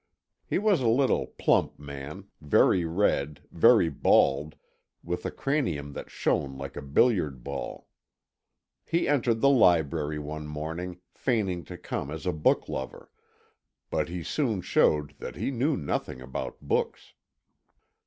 [0.47, 4.55] He was a little plump man, very red, very bald,
[5.03, 7.87] with a cranium that shone like a billiard ball.
[8.83, 13.11] He entered the library one morning feigning to come as a book lover,
[13.91, 17.13] but he soon showed that he knew nothing about books.